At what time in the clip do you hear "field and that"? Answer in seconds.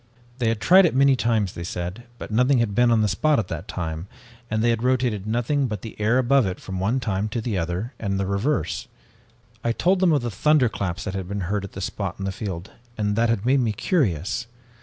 12.31-13.29